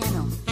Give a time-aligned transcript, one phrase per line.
[0.00, 0.45] channel.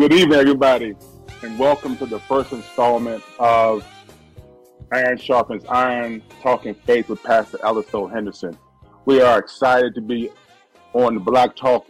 [0.00, 0.94] Good evening, everybody,
[1.42, 3.86] and welcome to the first installment of
[4.90, 8.06] Iron Sharpens Iron, Talking Faith with Pastor O.
[8.06, 8.56] Henderson.
[9.04, 10.30] We are excited to be
[10.94, 11.86] on the Black Talk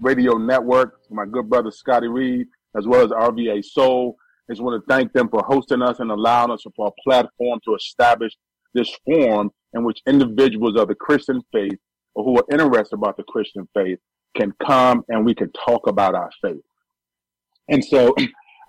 [0.00, 1.00] Radio Network.
[1.10, 2.46] My good brother Scotty Reed,
[2.78, 4.16] as well as RVA Soul.
[4.48, 7.60] I just want to thank them for hosting us and allowing us for a platform
[7.66, 8.34] to establish
[8.72, 11.78] this forum in which individuals of the Christian faith
[12.14, 13.98] or who are interested about the Christian faith
[14.34, 16.62] can come and we can talk about our faith.
[17.70, 18.14] And so,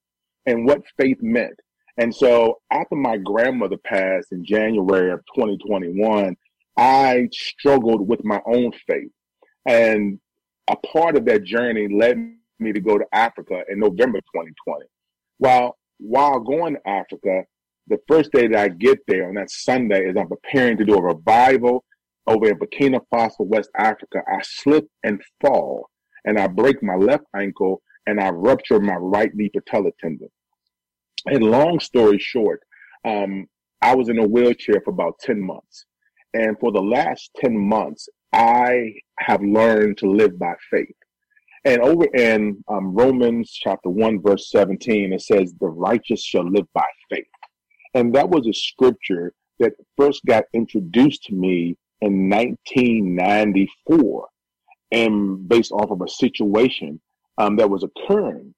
[0.45, 1.59] and what faith meant.
[1.97, 6.35] And so after my grandmother passed in January of 2021,
[6.77, 9.11] I struggled with my own faith.
[9.67, 10.19] And
[10.69, 12.17] a part of that journey led
[12.59, 14.85] me to go to Africa in November 2020.
[15.37, 17.43] While while going to Africa,
[17.87, 20.95] the first day that I get there on that Sunday is I'm preparing to do
[20.95, 21.83] a revival
[22.27, 24.21] over in Burkina Faso, West Africa.
[24.27, 25.89] I slip and fall
[26.25, 30.29] and I break my left ankle and I rupture my right knee patella tendon.
[31.25, 32.61] And long story short,
[33.05, 33.47] um,
[33.81, 35.85] I was in a wheelchair for about 10 months.
[36.33, 40.95] And for the last 10 months, I have learned to live by faith.
[41.65, 46.65] And over in um, Romans chapter 1, verse 17, it says, The righteous shall live
[46.73, 47.25] by faith.
[47.93, 54.27] And that was a scripture that first got introduced to me in 1994
[54.91, 56.99] and based off of a situation
[57.37, 58.53] um, that was occurring.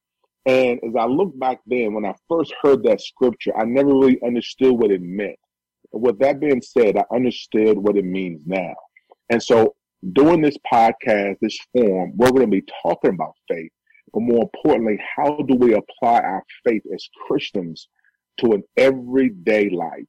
[0.46, 4.20] And as I look back then, when I first heard that scripture, I never really
[4.26, 5.38] understood what it meant.
[5.92, 8.74] With that being said, I understood what it means now.
[9.30, 9.76] And so
[10.12, 13.72] doing this podcast, this forum, we're going to be talking about faith,
[14.14, 17.88] but more importantly, how do we apply our faith as Christians
[18.40, 20.06] to an everyday life?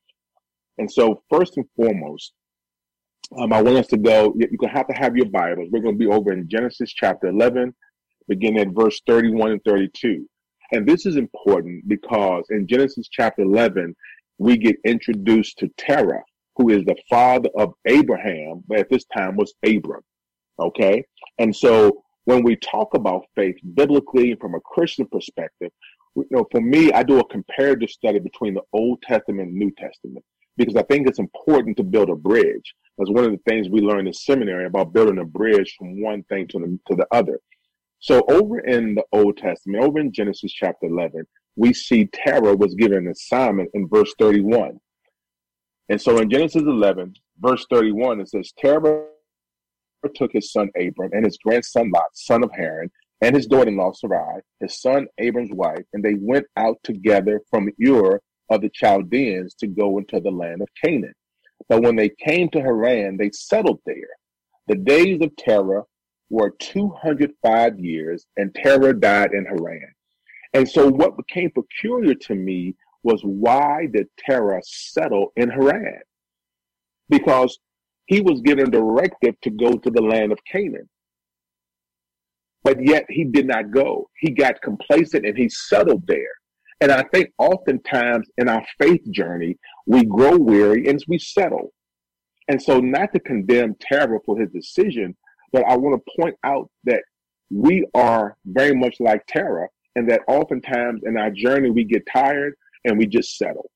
[0.79, 2.33] And so, first and foremost,
[3.39, 5.69] um, I want us to go, you're going to have to have your Bibles.
[5.71, 7.75] We're going to be over in Genesis chapter 11,
[8.29, 10.29] beginning at verse 31 and 32.
[10.73, 13.95] And this is important because in Genesis chapter 11,
[14.39, 16.23] we get introduced to Terah,
[16.57, 20.03] who is the father of Abraham, but at this time was Abram.
[20.59, 21.05] Okay.
[21.39, 25.71] And so when we talk about faith biblically and from a Christian perspective,
[26.17, 29.71] you know, for me, I do a comparative study between the Old Testament and New
[29.73, 30.25] Testament
[30.57, 32.75] because I think it's important to build a bridge.
[32.99, 36.23] That's one of the things we learned in seminary about building a bridge from one
[36.25, 37.41] thing to the, to the other.
[37.99, 41.27] So over in the Old Testament, over in Genesis chapter 11,
[41.57, 44.79] we see Terah was given an assignment in verse 31.
[45.89, 49.07] And so in Genesis 11, verse 31, it says, Terah
[50.15, 52.91] took his son Abram and his grandson Lot, son of Haran,
[53.25, 58.21] and his daughter-in-law Sarai, his son Abram's wife, and they went out together from Ur
[58.51, 61.15] of the Chaldeans to go into the land of Canaan.
[61.71, 63.97] But when they came to Haran, they settled there.
[64.69, 65.85] The days of Terah
[66.29, 69.95] were 205 years, and Terah died in Haran.
[70.53, 72.75] And so what became peculiar to me
[73.05, 76.03] was why did Terah settle in Haran?
[77.09, 77.59] Because
[78.05, 80.91] he was given directive to go to the land of Canaan.
[82.65, 84.09] But yet he did not go.
[84.19, 86.33] He got complacent and he settled there.
[86.81, 89.57] And I think oftentimes in our faith journey,
[89.87, 91.73] we grow weary and we settle.
[92.49, 95.17] And so, not to condemn Terah for his decision,
[95.53, 97.03] but I want to point out that
[97.51, 102.55] we are very much like Terah, and that oftentimes in our journey we get tired
[102.85, 103.71] and we just settle.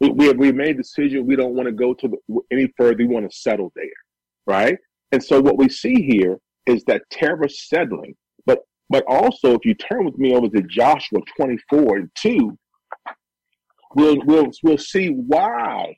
[0.00, 2.72] We, we have we made a decision we don't want to go to the, any
[2.76, 2.96] further.
[2.96, 3.84] We want to settle there,
[4.46, 4.78] right?
[5.12, 8.14] And so what we see here is that Terah settling,
[8.46, 12.58] but but also if you turn with me over to Joshua 24 and 2,
[13.94, 15.96] we'll we'll we'll see why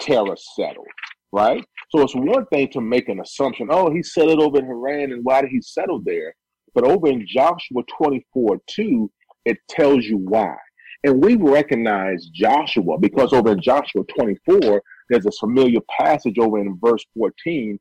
[0.00, 0.86] Terah settled,
[1.32, 1.64] right?
[1.90, 5.24] So it's one thing to make an assumption, oh, he settled over in Haran, and
[5.24, 6.34] why did he settle there?
[6.74, 9.10] But over in Joshua 24 2,
[9.46, 10.54] it tells you why.
[11.04, 16.78] And we recognize Joshua because over in Joshua 24, there's a familiar passage over in
[16.82, 17.78] verse 14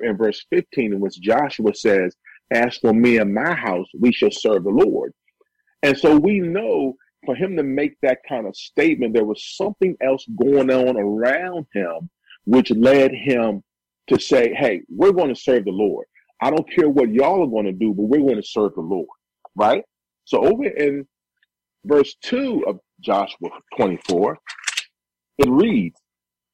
[0.00, 2.14] in verse 15 in which Joshua says,
[2.50, 5.12] As for me and my house, we shall serve the Lord.
[5.82, 6.94] And so we know
[7.24, 11.66] for him to make that kind of statement, there was something else going on around
[11.72, 12.10] him,
[12.44, 13.62] which led him
[14.08, 16.06] to say, Hey, we're going to serve the Lord.
[16.40, 18.80] I don't care what y'all are going to do, but we're going to serve the
[18.80, 19.08] Lord.
[19.56, 19.84] Right?
[20.24, 21.06] So over in
[21.84, 24.38] verse 2 of Joshua 24,
[25.38, 26.00] it reads,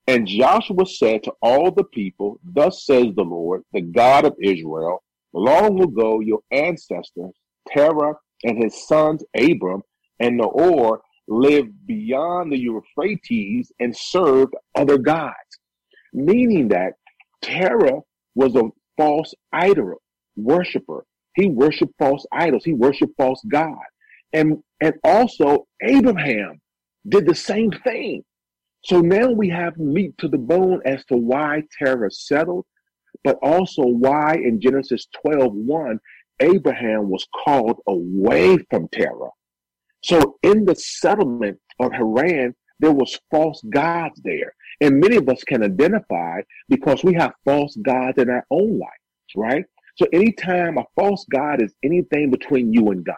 [0.06, 5.02] And Joshua said to all the people, Thus says the Lord, the God of Israel,
[5.32, 7.32] long ago your ancestors,
[7.68, 9.82] Terah and his sons Abram
[10.20, 15.34] and Nahor, lived beyond the Euphrates and served other gods.
[16.12, 16.92] Meaning that
[17.42, 18.00] Terah
[18.34, 19.94] was a false idol
[20.36, 21.04] worshiper.
[21.34, 22.64] He worshiped false idols.
[22.64, 23.78] He worshiped false gods.
[24.32, 26.60] And, and also Abraham
[27.08, 28.22] did the same thing.
[28.84, 32.66] So now we have meat to the bone as to why Terah settled,
[33.22, 35.98] but also why in Genesis 12, 1,
[36.40, 39.30] Abraham was called away from Terah.
[40.02, 44.52] So in the settlement of Haran, there was false gods there.
[44.82, 49.34] And many of us can identify because we have false gods in our own lives,
[49.34, 49.64] right?
[49.96, 53.16] So anytime a false God is anything between you and God,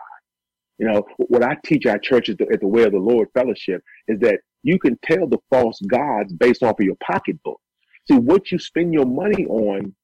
[0.79, 3.29] you know, what I teach our church at the, at the Way of the Lord
[3.35, 7.61] Fellowship is that you can tell the false gods based off of your pocketbook.
[8.09, 9.95] See, what you spend your money on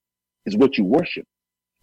[0.47, 1.27] is what you worship,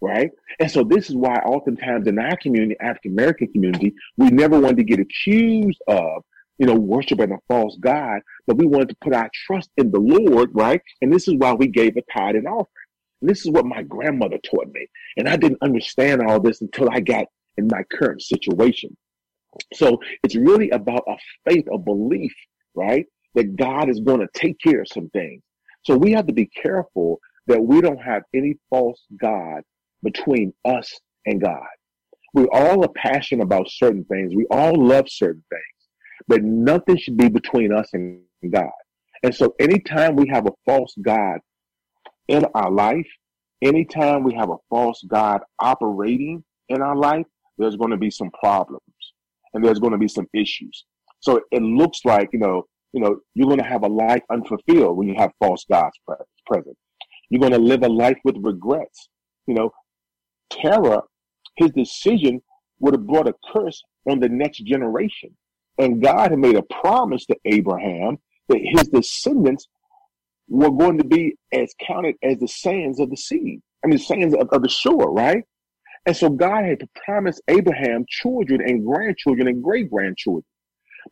[0.00, 0.30] right?
[0.58, 4.78] And so this is why oftentimes in our community, African American community, we never wanted
[4.78, 6.22] to get accused of,
[6.58, 10.00] you know, worshiping a false God, but we wanted to put our trust in the
[10.00, 10.80] Lord, right?
[11.02, 12.66] And this is why we gave a tithe and offering.
[13.20, 14.86] And this is what my grandmother taught me.
[15.18, 17.26] And I didn't understand all this until I got
[17.58, 18.96] in my current situation.
[19.74, 21.16] So it's really about a
[21.46, 22.32] faith, a belief,
[22.74, 23.06] right?
[23.34, 25.42] That God is going to take care of some things.
[25.84, 29.62] So we have to be careful that we don't have any false God
[30.02, 30.92] between us
[31.26, 31.66] and God.
[32.34, 34.34] We all are passionate about certain things.
[34.34, 35.88] We all love certain things,
[36.28, 38.20] but nothing should be between us and
[38.50, 38.70] God.
[39.22, 41.38] And so anytime we have a false God
[42.28, 43.06] in our life,
[43.62, 47.26] anytime we have a false God operating in our life,
[47.58, 48.80] there's going to be some problems
[49.52, 50.84] and there's going to be some issues.
[51.20, 54.96] So it looks like, you know, you know, you're going to have a life unfulfilled
[54.96, 55.96] when you have false gods
[56.46, 56.76] present.
[57.28, 59.08] You're going to live a life with regrets.
[59.46, 59.70] You know,
[60.50, 61.02] Terah,
[61.56, 62.42] his decision
[62.80, 65.36] would have brought a curse on the next generation.
[65.78, 68.18] And God had made a promise to Abraham
[68.48, 69.68] that his descendants
[70.48, 73.60] were going to be as counted as the sands of the sea.
[73.84, 75.44] I mean, sands of, of the shore, right?
[76.06, 80.44] And so God had to promise Abraham children and grandchildren and great grandchildren.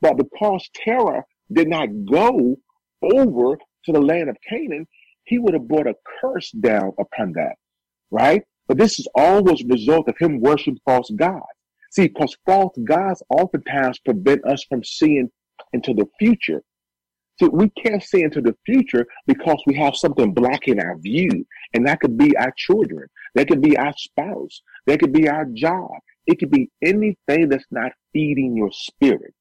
[0.01, 2.57] But because Terah did not go
[3.03, 4.87] over to the land of Canaan,
[5.25, 7.57] he would have brought a curse down upon that,
[8.11, 8.43] right?
[8.67, 11.45] But this is always a result of him worshiping false gods.
[11.91, 15.31] See, because false gods oftentimes prevent us from seeing
[15.73, 16.63] into the future.
[17.41, 21.47] See, we can't see into the future because we have something blocking our view.
[21.73, 23.09] And that could be our children.
[23.35, 24.63] That could be our spouse.
[24.87, 25.91] That could be our job.
[26.27, 29.35] It could be anything that's not feeding your spirit.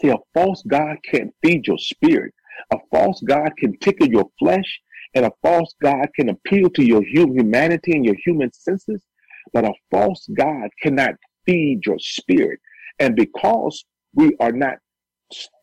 [0.00, 2.34] See, a false God can't feed your spirit.
[2.72, 4.80] A false God can tickle your flesh,
[5.14, 9.02] and a false God can appeal to your humanity and your human senses,
[9.52, 11.14] but a false God cannot
[11.46, 12.60] feed your spirit.
[12.98, 13.84] And because
[14.14, 14.76] we are not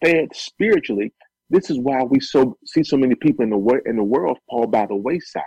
[0.03, 1.13] fed spiritually,
[1.49, 4.67] this is why we so see so many people in the in the world fall
[4.67, 5.43] by the wayside.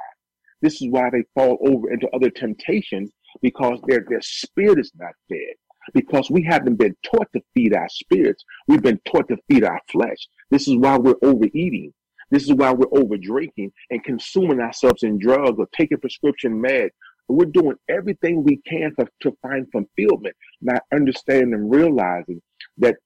[0.61, 3.11] This is why they fall over into other temptations
[3.41, 5.55] because their, their spirit is not fed.
[5.95, 8.45] Because we haven't been taught to feed our spirits.
[8.69, 10.29] We've been taught to feed our flesh.
[10.51, 11.93] This is why we're overeating.
[12.31, 16.91] This is why we're over drinking and consuming ourselves in drugs or taking prescription meds.
[17.29, 22.41] We're doing everything we can for, to find fulfillment, not understanding and realizing
[22.79, 22.97] that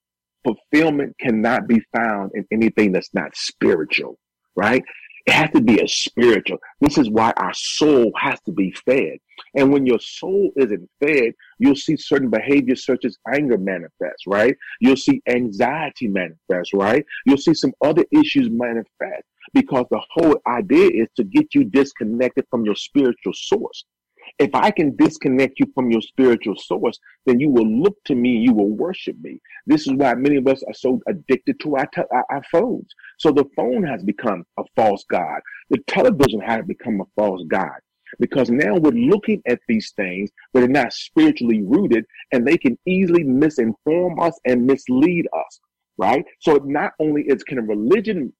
[0.43, 4.17] fulfillment cannot be found in anything that's not spiritual,
[4.55, 4.83] right?
[5.27, 6.57] It has to be a spiritual.
[6.79, 9.17] This is why our soul has to be fed.
[9.55, 14.55] And when your soul isn't fed, you'll see certain behaviors such as anger manifest, right?
[14.79, 17.05] You'll see anxiety manifest, right?
[17.25, 22.45] You'll see some other issues manifest because the whole idea is to get you disconnected
[22.49, 23.83] from your spiritual source.
[24.39, 28.37] If I can disconnect you from your spiritual source, then you will look to me,
[28.37, 29.39] you will worship me.
[29.65, 32.87] This is why many of us are so addicted to our, te- our, our phones.
[33.19, 35.39] So the phone has become a false God.
[35.69, 37.79] The television has become a false God
[38.19, 42.77] because now we're looking at these things that are not spiritually rooted and they can
[42.85, 45.59] easily misinform us and mislead us
[45.97, 48.31] right so not only is can religion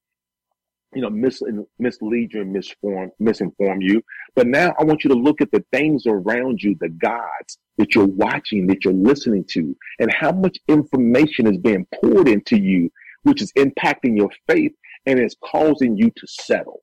[0.93, 1.43] you know, mis-
[1.79, 4.01] mislead you and misform, misinform you.
[4.35, 7.93] But now I want you to look at the things around you, the gods that
[7.93, 12.89] you're watching, that you're listening to, and how much information is being poured into you,
[13.23, 14.73] which is impacting your faith
[15.05, 16.81] and is causing you to settle.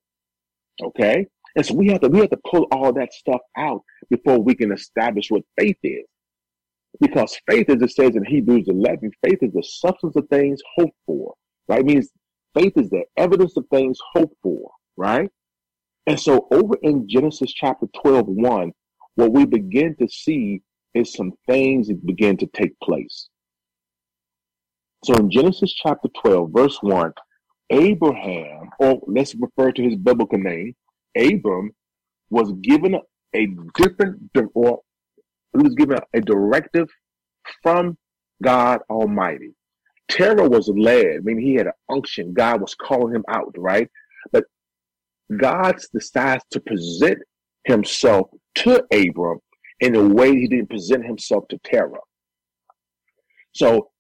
[0.83, 1.27] Okay.
[1.57, 4.55] And so we have to, we have to pull all that stuff out before we
[4.55, 6.05] can establish what faith is.
[7.01, 10.97] Because faith, as it says in Hebrews 11, faith is the substance of things hoped
[11.07, 11.35] for,
[11.69, 11.81] right?
[11.81, 12.11] It means
[12.55, 15.31] Faith is the evidence of things hoped for, right?
[16.07, 18.73] And so over in Genesis chapter 12, 1,
[19.17, 20.63] what we begin to see
[20.95, 23.29] is some things that begin to take place.
[25.05, 27.13] So in Genesis chapter 12, verse 1,
[27.71, 30.75] Abraham, or let's refer to his biblical name,
[31.17, 31.73] Abram,
[32.31, 32.99] was given
[33.35, 33.47] a
[33.77, 34.81] different, or
[35.57, 36.89] he was given a directive
[37.63, 37.97] from
[38.43, 39.55] God Almighty.
[40.09, 41.07] Terah was led.
[41.07, 42.35] I mean, he had an unction.
[42.35, 43.89] God was calling him out, right?
[44.33, 44.45] But
[45.39, 47.19] God decides to present
[47.65, 49.39] himself to Abram
[49.81, 51.99] in a way he didn't present himself to Terah.
[53.53, 53.91] So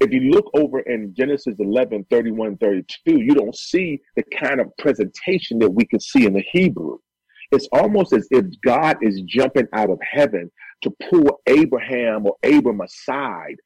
[0.00, 4.76] if you look over in Genesis 11, 31, 32, you don't see the kind of
[4.78, 6.98] presentation that we can see in the Hebrew.
[7.52, 10.50] It's almost as if God is jumping out of heaven
[10.82, 13.56] to pull Abraham or Abram aside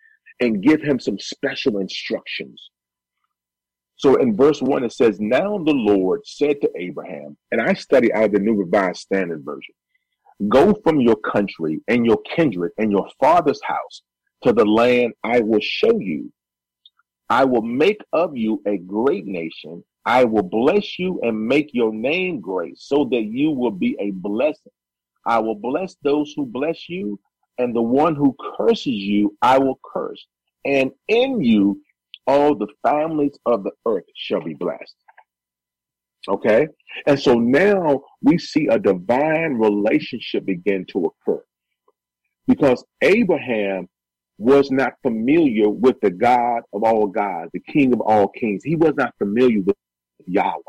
[0.41, 2.71] and give him some special instructions.
[3.97, 8.13] So in verse 1, it says, Now the Lord said to Abraham, and I study
[8.13, 9.75] out of the New Revised Standard Version
[10.49, 14.03] Go from your country and your kindred and your father's house
[14.43, 16.31] to the land I will show you.
[17.31, 19.83] I will make of you a great nation.
[20.05, 24.11] I will bless you and make your name great so that you will be a
[24.11, 24.73] blessing.
[25.25, 27.19] I will bless those who bless you,
[27.59, 30.25] and the one who curses you, I will curse.
[30.65, 31.81] And in you,
[32.27, 34.97] all the families of the earth shall be blessed.
[36.29, 36.67] Okay?
[37.07, 41.43] And so now we see a divine relationship begin to occur.
[42.49, 43.89] Because Abraham
[44.39, 48.63] was not familiar with the God of all gods, the King of all kings.
[48.65, 49.77] He was not familiar with
[50.27, 50.61] Yahweh.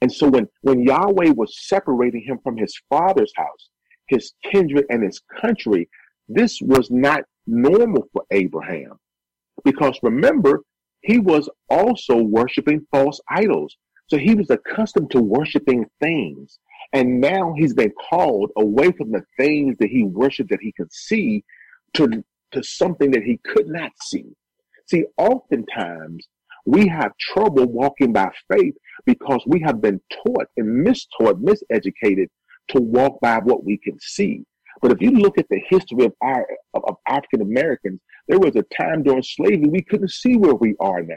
[0.00, 3.70] And so when, when Yahweh was separating him from his father's house,
[4.06, 5.88] his kindred and his country,
[6.28, 8.98] this was not normal for Abraham
[9.64, 10.62] because remember,
[11.02, 13.76] he was also worshiping false idols.
[14.08, 16.58] So he was accustomed to worshiping things.
[16.92, 20.92] And now he's been called away from the things that he worshiped that he could
[20.92, 21.44] see
[21.94, 24.24] to, to something that he could not see.
[24.86, 26.26] See, oftentimes
[26.64, 32.28] we have trouble walking by faith because we have been taught and mistaught, miseducated
[32.68, 34.44] to walk by what we can see.
[34.80, 38.56] But if you look at the history of our of, of African Americans, there was
[38.56, 41.16] a time during slavery we couldn't see where we are now.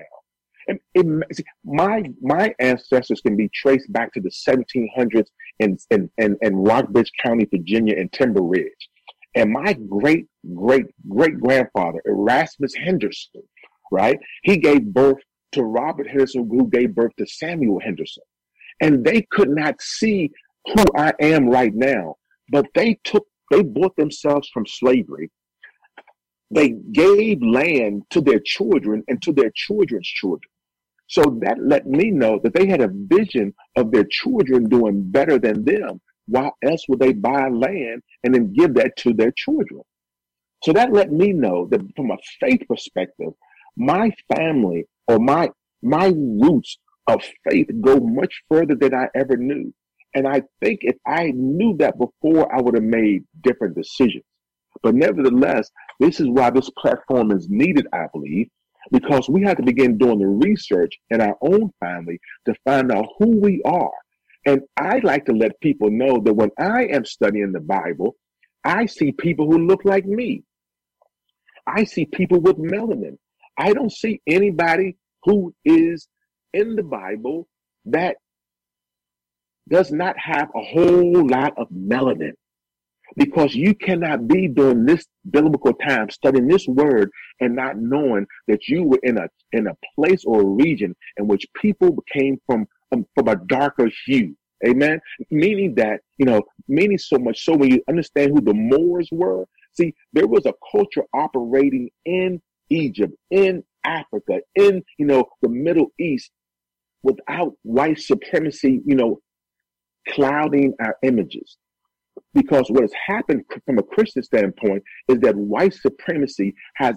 [0.67, 5.27] And it, see, my my ancestors can be traced back to the 1700s
[5.59, 8.89] in in, in, in Rockbridge County, Virginia, and Timber Ridge.
[9.35, 13.43] And my great great great grandfather Erasmus Henderson,
[13.91, 14.19] right?
[14.43, 15.21] He gave birth
[15.53, 18.23] to Robert Henderson, who gave birth to Samuel Henderson,
[18.81, 20.31] and they could not see
[20.65, 22.15] who I am right now,
[22.49, 25.29] but they took they bought themselves from slavery.
[26.49, 30.49] They gave land to their children and to their children's children.
[31.07, 35.37] So that let me know that they had a vision of their children doing better
[35.37, 35.99] than them.
[36.27, 39.81] Why else would they buy land and then give that to their children?
[40.63, 43.33] So that let me know that from a faith perspective,
[43.75, 45.49] my family or my
[45.81, 46.77] my roots
[47.07, 49.73] of faith go much further than I ever knew.
[50.13, 54.23] And I think if I knew that before, I would have made different decisions.
[54.83, 58.47] But nevertheless, this is why this platform is needed, I believe,
[58.91, 63.05] because we have to begin doing the research in our own family to find out
[63.19, 63.91] who we are.
[64.45, 68.15] And I like to let people know that when I am studying the Bible,
[68.63, 70.43] I see people who look like me.
[71.67, 73.17] I see people with melanin.
[73.57, 76.07] I don't see anybody who is
[76.53, 77.47] in the Bible
[77.85, 78.17] that
[79.69, 82.33] does not have a whole lot of melanin.
[83.17, 88.69] Because you cannot be during this biblical time studying this word and not knowing that
[88.69, 92.65] you were in a in a place or a region in which people came from
[92.93, 94.35] um, from a darker hue.
[94.65, 95.01] Amen?
[95.29, 99.45] Meaning that you know meaning so much so when you understand who the moors were.
[99.73, 102.41] See there was a culture operating in
[102.71, 106.31] egypt in africa in you know the middle east
[107.03, 109.19] without white supremacy you know
[110.09, 111.57] clouding our images
[112.33, 116.95] because what has happened from a Christian standpoint is that white supremacy has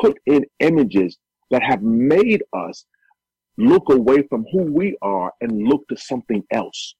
[0.00, 1.18] put in images
[1.50, 2.84] that have made us
[3.58, 6.94] look away from who we are and look to something else.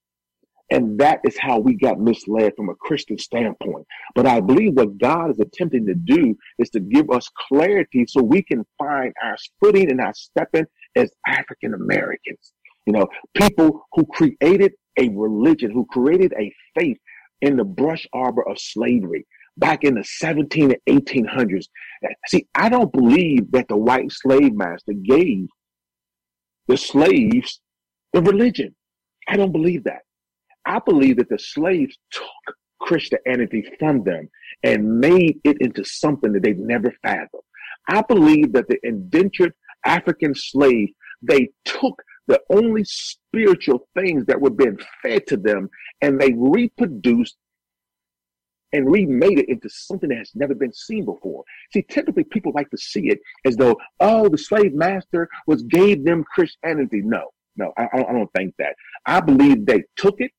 [0.72, 3.86] And that is how we got misled from a Christian standpoint.
[4.14, 8.22] But I believe what God is attempting to do is to give us clarity so
[8.22, 12.52] we can find our footing and our stepping as African Americans.
[12.86, 16.98] You know, people who created a religion, who created a faith
[17.40, 21.66] in the brush arbor of slavery back in the 17 and 1800s.
[22.28, 25.46] See, I don't believe that the white slave master gave
[26.66, 27.60] the slaves
[28.12, 28.74] the religion.
[29.28, 30.02] I don't believe that.
[30.66, 34.28] I believe that the slaves took Christianity from them
[34.62, 37.42] and made it into something that they've never fathomed.
[37.88, 39.52] I believe that the indentured
[39.84, 40.88] African slave,
[41.22, 42.84] they took the only
[43.30, 45.70] spiritual things that were being fed to them
[46.00, 47.36] and they reproduced
[48.72, 51.44] and remade it into something that has never been seen before.
[51.72, 56.04] See, typically people like to see it as though, oh, the slave master was gave
[56.04, 57.02] them Christianity.
[57.02, 58.76] No, no, I, I don't think that.
[59.06, 60.30] I believe they took it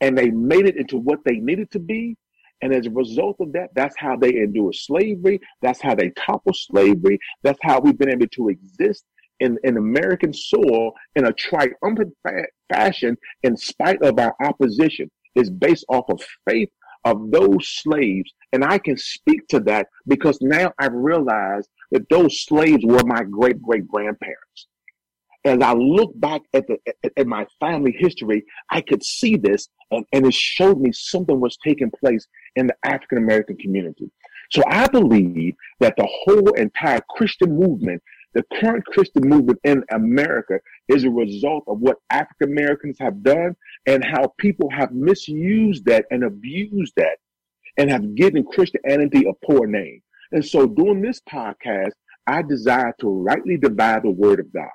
[0.00, 2.16] and they made it into what they needed to be.
[2.60, 5.40] And as a result of that, that's how they endure slavery.
[5.62, 7.18] That's how they topple slavery.
[7.42, 9.04] That's how we've been able to exist
[9.40, 15.50] in, in American soil in a triumphant fa- fashion in spite of our opposition is
[15.50, 16.70] based off of faith
[17.04, 18.32] of those slaves.
[18.52, 23.22] And I can speak to that because now I've realized that those slaves were my
[23.22, 24.66] great great grandparents.
[25.44, 29.68] As I look back at the at, at my family history, I could see this
[29.90, 34.10] and, and it showed me something was taking place in the African American community.
[34.50, 38.02] So I believe that the whole entire Christian movement
[38.38, 43.56] the current Christian movement in America is a result of what African Americans have done
[43.84, 47.18] and how people have misused that and abused that
[47.78, 50.00] and have given Christianity a poor name.
[50.30, 51.94] And so, doing this podcast,
[52.28, 54.68] I desire to rightly divide the word of God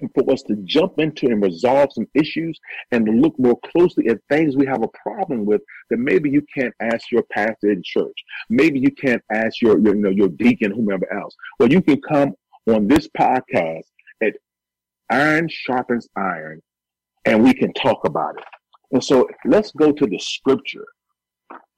[0.00, 2.60] and for us to jump into and resolve some issues
[2.92, 6.44] and to look more closely at things we have a problem with that maybe you
[6.56, 8.16] can't ask your pastor in church.
[8.50, 11.34] Maybe you can't ask your, your, you know, your deacon, whomever else.
[11.58, 12.34] Well, you can come
[12.68, 13.86] on this podcast
[14.22, 14.34] at
[15.10, 16.62] Iron Sharpens Iron
[17.24, 18.44] and we can talk about it.
[18.92, 20.86] And so let's go to the scripture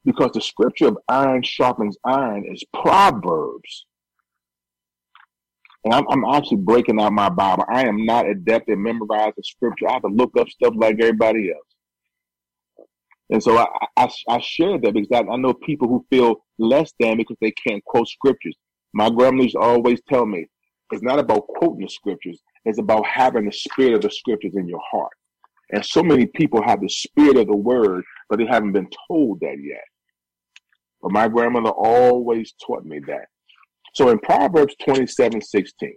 [0.04, 3.86] because the scripture of iron sharpens iron is Proverbs.
[5.84, 7.64] And I'm, I'm actually breaking out my Bible.
[7.68, 9.88] I am not adept at memorizing scripture.
[9.88, 12.86] I have to look up stuff like everybody else.
[13.30, 13.66] And so I,
[13.96, 17.52] I, I share that because I, I know people who feel less than because they
[17.52, 18.56] can't quote scriptures.
[18.92, 20.46] My grandma used to always tell me,
[20.94, 22.40] it's not about quoting the scriptures.
[22.64, 25.12] It's about having the spirit of the scriptures in your heart.
[25.70, 29.40] And so many people have the spirit of the word, but they haven't been told
[29.40, 29.84] that yet.
[31.02, 33.26] But my grandmother always taught me that.
[33.94, 35.94] So in Proverbs 27 16,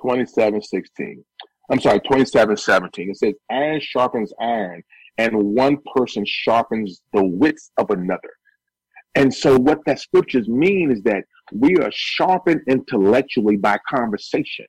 [0.00, 1.24] 27 16,
[1.70, 4.82] I'm sorry, 27 17, it says, Iron sharpens iron,
[5.18, 8.30] and one person sharpens the wits of another.
[9.16, 14.66] And so what that scriptures mean is that we are sharpened intellectually by conversation.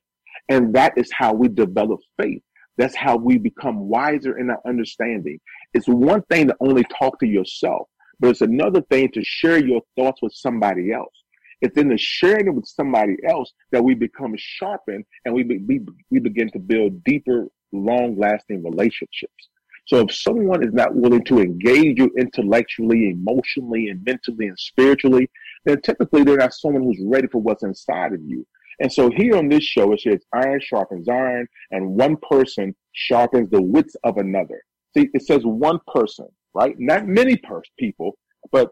[0.48, 2.42] And that is how we develop faith.
[2.78, 5.38] That's how we become wiser in our understanding.
[5.74, 7.88] It's one thing to only talk to yourself,
[8.20, 11.12] but it's another thing to share your thoughts with somebody else.
[11.60, 15.58] It's in the sharing it with somebody else that we become sharpened and we, be,
[15.58, 15.80] we,
[16.10, 19.48] we begin to build deeper, long lasting relationships.
[19.88, 25.30] So if someone is not willing to engage you intellectually, emotionally, and mentally and spiritually,
[25.64, 28.46] then typically they're not someone who's ready for what's inside of you.
[28.80, 33.48] And so here on this show, it says iron sharpens iron, and one person sharpens
[33.48, 34.62] the wits of another.
[34.94, 36.74] See, it says one person, right?
[36.78, 37.40] Not many
[37.78, 38.18] people,
[38.52, 38.70] but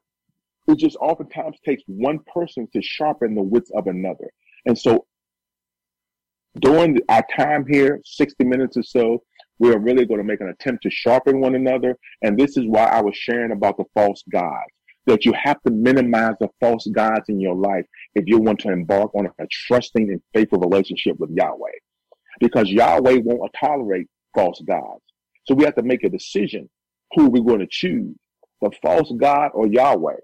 [0.68, 4.30] it just oftentimes takes one person to sharpen the wits of another.
[4.66, 5.06] And so
[6.60, 9.22] during our time here, 60 minutes or so,
[9.58, 11.96] we are really going to make an attempt to sharpen one another.
[12.22, 14.72] And this is why I was sharing about the false gods
[15.06, 18.72] that you have to minimize the false gods in your life if you want to
[18.72, 21.70] embark on a trusting and faithful relationship with Yahweh.
[22.40, 25.02] Because Yahweh won't tolerate false gods.
[25.46, 26.68] So we have to make a decision
[27.14, 28.14] who we're going to choose,
[28.60, 30.16] the false God or Yahweh.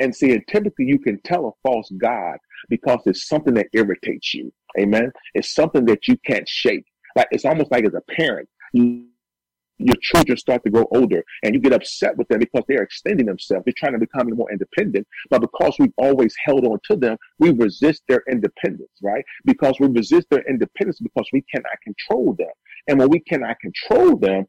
[0.00, 4.34] And see, and typically you can tell a false God because it's something that irritates
[4.34, 4.52] you.
[4.80, 5.12] Amen.
[5.34, 6.84] It's something that you can't shake.
[7.14, 11.60] Like it's almost like as a parent, your children start to grow older and you
[11.60, 13.64] get upset with them because they're extending themselves.
[13.64, 15.06] They're trying to become more independent.
[15.30, 19.24] But because we've always held on to them, we resist their independence, right?
[19.44, 22.52] Because we resist their independence because we cannot control them.
[22.88, 24.46] And when we cannot control them,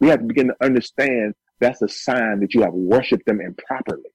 [0.00, 4.10] we have to begin to understand that's a sign that you have worshiped them improperly.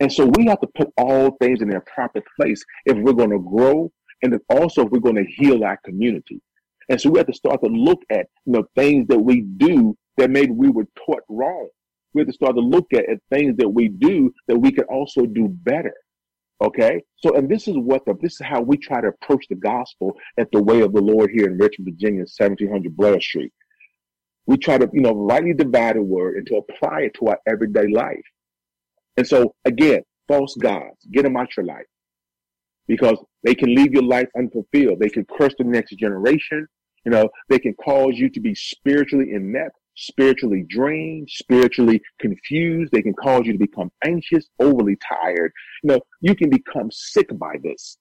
[0.00, 3.30] And so we have to put all things in their proper place if we're going
[3.30, 3.90] to grow
[4.22, 6.40] and also if we're going to heal our community.
[6.88, 9.96] And so we have to start to look at, you know, things that we do
[10.16, 11.68] that maybe we were taught wrong.
[12.14, 14.84] We have to start to look at, at things that we do that we can
[14.84, 15.94] also do better.
[16.62, 17.02] Okay.
[17.16, 20.16] So, and this is what the, this is how we try to approach the gospel
[20.38, 23.52] at the way of the Lord here in Richmond, Virginia, 1700 Blair Street.
[24.46, 27.38] We try to, you know, rightly divide a word and to apply it to our
[27.46, 28.24] everyday life.
[29.16, 31.86] And so again, false gods, get them out your life
[32.86, 35.00] because they can leave your life unfulfilled.
[35.00, 36.66] They can curse the next generation.
[37.06, 42.90] You know, they can cause you to be spiritually inept, spiritually drained, spiritually confused.
[42.90, 45.52] They can cause you to become anxious, overly tired.
[45.84, 47.96] You know, you can become sick by this.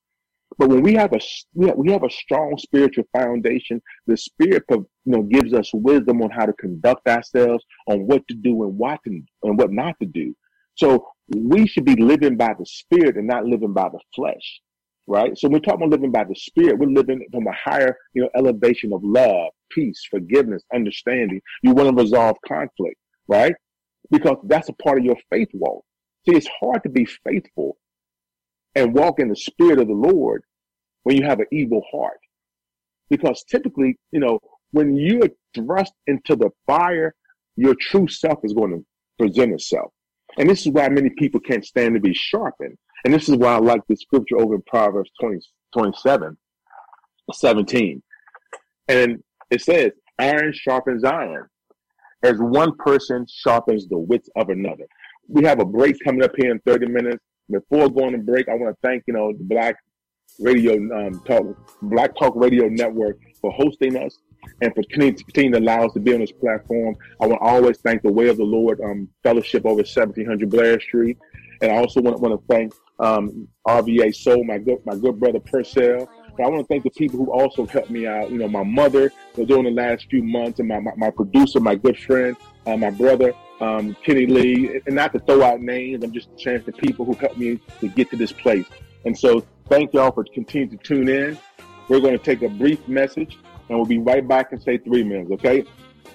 [0.57, 1.19] But when we have a
[1.53, 6.23] we have, we have a strong spiritual foundation, the Spirit you know gives us wisdom
[6.23, 9.95] on how to conduct ourselves, on what to do and what to and what not
[10.01, 10.33] to do.
[10.75, 14.61] So we should be living by the Spirit and not living by the flesh
[15.07, 15.37] right?
[15.37, 16.79] So we're talking about living by the Spirit.
[16.79, 21.41] We're living from a higher, you know, elevation of love, peace, forgiveness, understanding.
[21.63, 23.55] You want to resolve conflict, right?
[24.11, 25.83] Because that's a part of your faith walk.
[26.27, 27.77] See, it's hard to be faithful
[28.75, 30.43] and walk in the Spirit of the Lord
[31.03, 32.19] when you have an evil heart.
[33.09, 34.39] Because typically, you know,
[34.71, 37.13] when you're thrust into the fire,
[37.55, 38.85] your true self is going to
[39.17, 39.91] present itself.
[40.38, 43.54] And this is why many people can't stand to be sharpened and this is why
[43.54, 45.39] I like the scripture over in Proverbs 20,
[45.74, 46.36] 27,
[47.32, 48.04] 17.
[48.88, 51.48] And it says, iron sharpens iron
[52.24, 54.86] as one person sharpens the wits of another.
[55.28, 57.24] We have a break coming up here in 30 minutes.
[57.48, 59.76] Before going to break, I want to thank, you know, the Black
[60.39, 61.45] Radio um, Talk,
[61.84, 64.17] Black Talk Radio Network for hosting us
[64.62, 66.95] and for continuing to allow us to be on this platform.
[67.21, 70.79] I want to always thank the Way of the Lord um, Fellowship over 1700 Blair
[70.79, 71.17] Street.
[71.62, 75.39] And I also want, want to thank um, RVA Soul, my good my good brother
[75.39, 76.10] Purcell.
[76.38, 78.29] But I want to thank the people who also helped me out.
[78.29, 81.75] You know, my mother during the last few months, and my my, my producer, my
[81.75, 84.81] good friend, uh, my brother um, Kenny Lee.
[84.86, 87.88] And not to throw out names, I'm just saying the people who helped me to
[87.88, 88.65] get to this place.
[89.05, 91.38] And so, thank y'all for continuing to tune in.
[91.88, 93.38] We're going to take a brief message,
[93.69, 95.32] and we'll be right back and say three minutes.
[95.32, 95.63] Okay.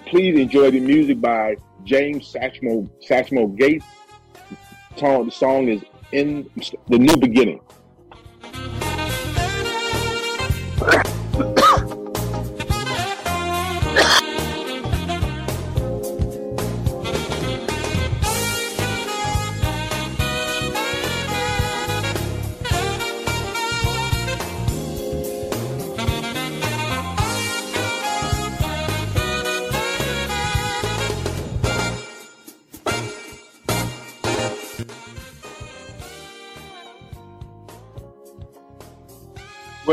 [0.06, 3.84] Please enjoy the music by James Satchmo Satchmo Gates.
[4.96, 5.82] The song is
[6.12, 6.50] in
[6.88, 7.60] the new beginning.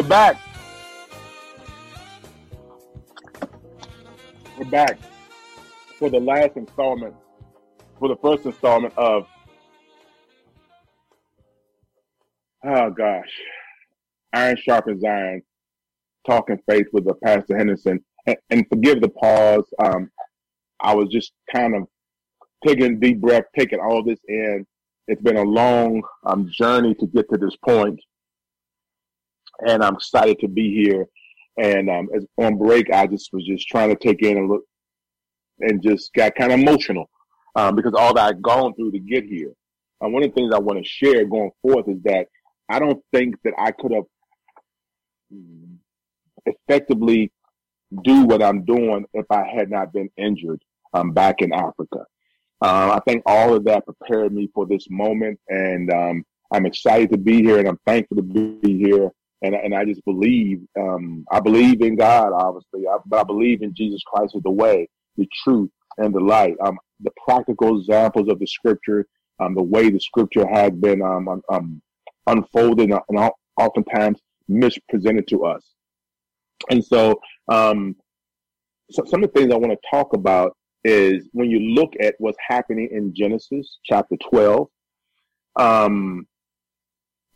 [0.08, 0.38] Back.
[4.58, 4.98] We're back
[6.00, 7.14] for the last installment,
[8.00, 9.28] for the first installment of,
[12.64, 13.30] oh gosh,
[14.34, 15.42] Iron Sharpens Iron,
[16.26, 18.04] Talking Faith with the Pastor Henderson.
[18.26, 19.66] And, and forgive the pause.
[19.84, 20.10] Um,
[20.80, 21.84] I was just kind of
[22.66, 24.66] taking deep breath, taking all this in.
[25.08, 28.00] It's been a long um, journey to get to this point
[29.66, 31.08] and I'm excited to be here.
[31.58, 34.64] And um, as on break, I just was just trying to take in and look,
[35.60, 37.10] and just got kind of emotional
[37.56, 39.54] um, because all that I've gone through to get here.
[40.02, 42.28] And one of the things I want to share going forth is that
[42.70, 44.04] I don't think that I could have
[46.46, 47.32] effectively
[48.04, 50.62] do what I'm doing if I had not been injured
[50.94, 52.06] um, back in Africa.
[52.62, 57.12] Uh, I think all of that prepared me for this moment, and um, I'm excited
[57.12, 61.26] to be here, and I'm thankful to be here and and I just believe um,
[61.32, 64.88] I believe in God, obviously, I, but I believe in Jesus Christ as the way,
[65.16, 66.56] the truth, and the light.
[66.66, 69.06] Um, the practical examples of the Scripture,
[69.40, 71.82] um, the way the Scripture has been um, um,
[72.26, 75.64] unfolded and oftentimes mispresented to us,
[76.70, 77.20] and so
[77.52, 77.96] um,
[78.90, 82.16] so some of the things I want to talk about is when you look at
[82.20, 84.68] what's happening in Genesis chapter 12,
[85.58, 86.26] um,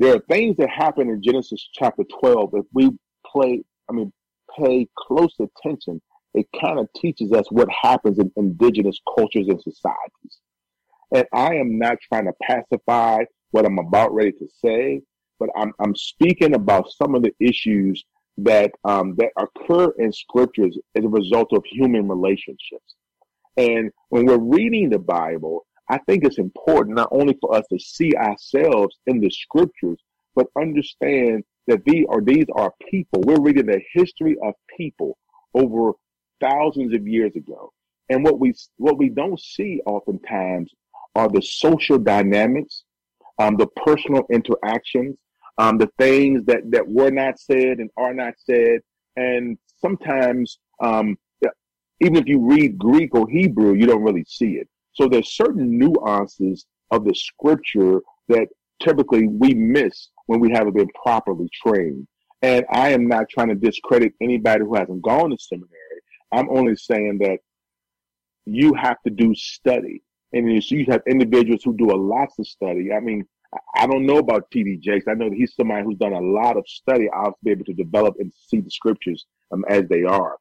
[0.02, 2.50] there are things that happen in Genesis chapter 12.
[2.54, 2.90] If we
[3.24, 4.12] play, I mean,
[4.58, 6.02] pay close attention,
[6.34, 10.40] it kind of teaches us what happens in indigenous cultures and societies.
[11.14, 15.04] And I am not trying to pacify what I'm about ready to say,
[15.40, 18.04] but I'm, I'm speaking about some of the issues
[18.38, 22.96] that um, that occur in scriptures as a result of human relationships.
[23.56, 27.78] And when we're reading the Bible, I think it's important not only for us to
[27.78, 30.00] see ourselves in the scriptures,
[30.36, 33.22] but understand that these are these are people.
[33.26, 35.18] We're reading the history of people
[35.54, 35.92] over
[36.40, 37.74] thousands of years ago.
[38.10, 40.72] And what we what we don't see oftentimes
[41.14, 42.86] are the social dynamics,
[43.38, 45.18] um, the personal interactions,
[45.58, 48.80] um, the things that, that were not said and are not said.
[49.18, 51.18] And sometimes, um,
[52.00, 54.70] even if you read Greek or Hebrew, you don't really see it.
[54.94, 58.48] So there's certain nuances of the scripture that
[58.82, 62.08] typically we miss when we haven't been properly trained.
[62.42, 66.02] And I am not trying to discredit anybody who hasn't gone to seminary.
[66.32, 67.40] I'm only saying that
[68.46, 70.02] you have to do study.
[70.34, 72.92] And you have individuals who do a lots of study.
[72.94, 73.26] I mean,
[73.76, 74.78] I don't know about T.D.
[74.78, 75.06] Jakes.
[75.10, 77.10] I know that he's somebody who's done a lot of study.
[77.14, 80.38] I'll be able to develop and see the scriptures um, as they are.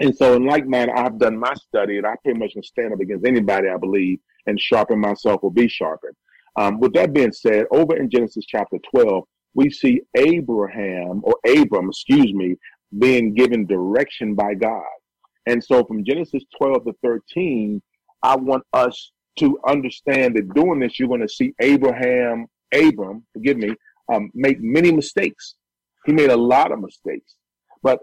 [0.00, 2.92] And so, in like manner, I've done my study, and I pretty much can stand
[2.92, 6.14] up against anybody, I believe, and sharpen myself or be sharpened.
[6.56, 11.88] Um, with that being said, over in Genesis chapter 12, we see Abraham, or Abram,
[11.88, 12.56] excuse me,
[12.98, 14.84] being given direction by God.
[15.46, 17.82] And so, from Genesis 12 to 13,
[18.22, 23.56] I want us to understand that doing this, you're going to see Abraham, Abram, forgive
[23.56, 23.74] me,
[24.12, 25.54] um, make many mistakes.
[26.06, 27.34] He made a lot of mistakes.
[27.82, 28.00] But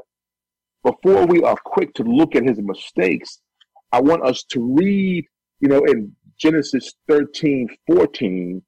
[0.86, 3.40] before we are quick to look at his mistakes,
[3.92, 5.26] I want us to read,
[5.60, 8.62] you know, in Genesis 13, 14,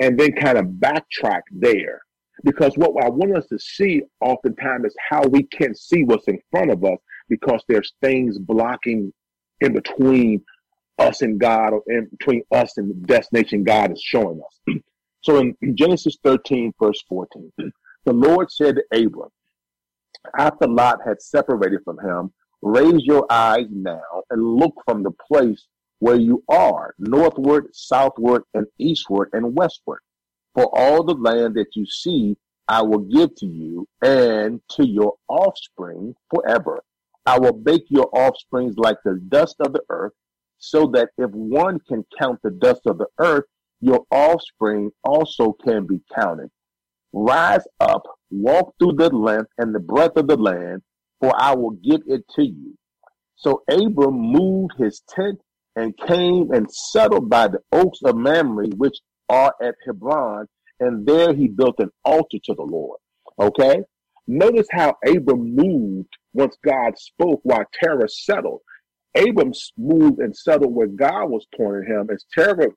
[0.00, 2.02] and then kind of backtrack there.
[2.44, 6.40] Because what I want us to see oftentimes is how we can't see what's in
[6.50, 9.12] front of us because there's things blocking
[9.60, 10.44] in between
[10.98, 14.76] us and God, or in between us and the destination God is showing us.
[15.22, 17.50] so in Genesis 13, verse 14,
[18.04, 19.30] the Lord said to Abram,
[20.38, 25.66] after Lot had separated from him, raise your eyes now and look from the place
[25.98, 30.00] where you are, northward, southward, and eastward and westward.
[30.54, 32.36] For all the land that you see,
[32.68, 36.82] I will give to you and to your offspring forever.
[37.24, 40.12] I will make your offsprings like the dust of the earth,
[40.58, 43.44] so that if one can count the dust of the earth,
[43.80, 46.50] your offspring also can be counted.
[47.12, 50.82] Rise up, walk through the length and the breadth of the land,
[51.20, 52.76] for I will give it to you.
[53.36, 55.40] So Abram moved his tent
[55.76, 60.46] and came and settled by the oaks of Mamre, which are at Hebron,
[60.80, 62.98] and there he built an altar to the Lord.
[63.38, 63.82] Okay?
[64.26, 68.60] Notice how Abram moved once God spoke while Terah settled.
[69.16, 72.68] Abram moved and settled where God was pointing him as Terah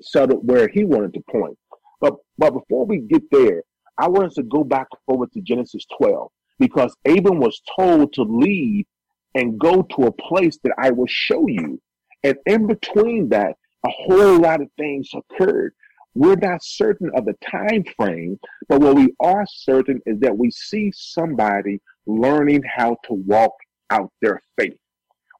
[0.00, 1.56] settled where he wanted to point.
[2.00, 3.62] But but before we get there,
[4.00, 8.22] I want us to go back over to Genesis 12 because Abram was told to
[8.22, 8.86] leave
[9.34, 11.80] and go to a place that I will show you.
[12.24, 15.74] And in between that, a whole lot of things occurred.
[16.14, 20.50] We're not certain of the time frame, but what we are certain is that we
[20.50, 23.52] see somebody learning how to walk
[23.90, 24.76] out their faith.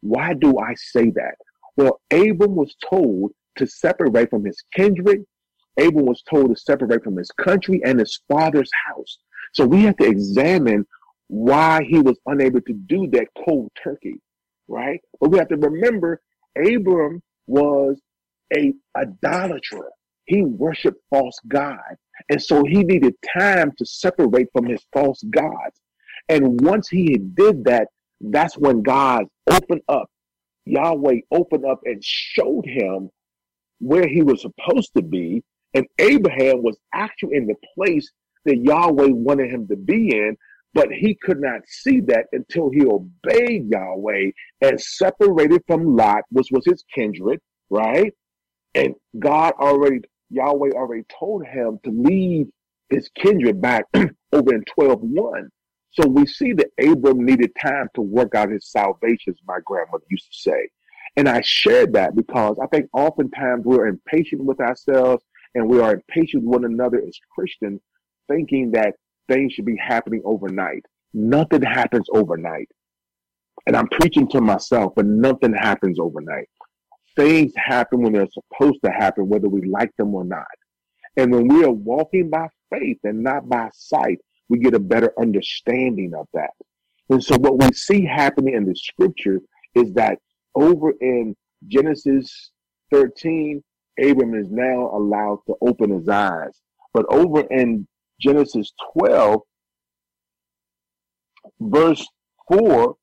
[0.03, 1.35] Why do I say that?
[1.77, 5.25] Well, Abram was told to separate from his kindred.
[5.78, 9.18] Abram was told to separate from his country and his father's house.
[9.52, 10.87] So we have to examine
[11.28, 14.20] why he was unable to do that cold turkey,
[14.68, 15.00] right?
[15.20, 16.20] But we have to remember
[16.56, 18.00] Abram was
[18.56, 19.90] a idolater.
[20.24, 21.98] He worshiped false gods.
[22.28, 25.80] And so he needed time to separate from his false gods.
[26.28, 27.88] And once he did that,
[28.20, 30.09] that's when God opened up,
[30.66, 33.11] Yahweh opened up and showed him
[33.80, 35.42] where he was supposed to be.
[35.74, 38.11] And Abraham was actually in the place
[38.44, 40.37] that Yahweh wanted him to be in,
[40.74, 44.30] but he could not see that until he obeyed Yahweh
[44.61, 48.12] and separated from Lot, which was his kindred, right?
[48.74, 52.46] And God already, Yahweh already told him to leave
[52.88, 53.85] his kindred back
[54.33, 55.48] over in 12 1.
[55.92, 60.04] So we see that Abram needed time to work out his salvation, as my grandmother
[60.09, 60.68] used to say.
[61.16, 65.94] And I shared that because I think oftentimes we're impatient with ourselves and we are
[65.94, 67.80] impatient with one another as Christians,
[68.28, 68.94] thinking that
[69.28, 70.84] things should be happening overnight.
[71.12, 72.68] Nothing happens overnight.
[73.66, 76.48] And I'm preaching to myself, but nothing happens overnight.
[77.16, 80.46] Things happen when they're supposed to happen, whether we like them or not.
[81.16, 85.12] And when we are walking by faith and not by sight, we get a better
[85.18, 86.50] understanding of that.
[87.08, 89.40] And so what we see happening in the scripture
[89.74, 90.18] is that
[90.54, 91.36] over in
[91.66, 92.50] Genesis
[92.92, 93.62] 13,
[93.98, 96.61] Abram is now allowed to open his eyes.
[96.92, 97.87] But over in
[98.20, 99.40] Genesis 12,
[101.61, 102.07] verse
[102.48, 102.96] 4,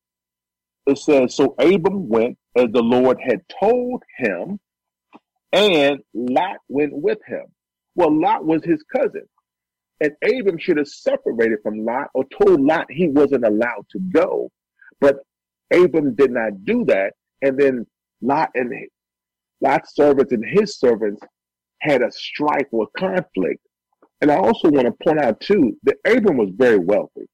[0.86, 4.58] it says, So Abram went as the Lord had told him,
[5.52, 7.44] and Lot went with him.
[7.94, 9.26] Well, Lot was his cousin.
[10.00, 14.50] And Abram should have separated from Lot or told Lot he wasn't allowed to go.
[15.00, 15.16] But
[15.72, 17.14] Abram did not do that.
[17.42, 17.86] And then
[18.20, 18.72] Lot and
[19.60, 21.20] Lot's servants and his servants
[21.80, 23.60] had a strike or conflict.
[24.20, 27.26] And I also want to point out too that Abram was very wealthy.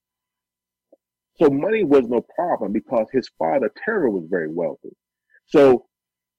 [1.36, 4.94] So money was no problem because his father Terah was very wealthy.
[5.46, 5.86] So